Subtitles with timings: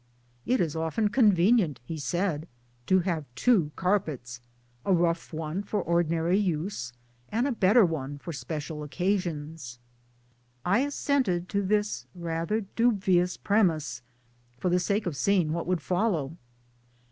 [0.47, 2.47] "It is often convenient," he said,"
[2.87, 4.41] to have two carpets
[4.83, 6.91] a rough one for ordinary use,
[7.29, 9.77] and a better one for special occasions."
[10.65, 14.01] I assented to this rather dubious premise,
[14.57, 16.35] for the sake of seeing what would follow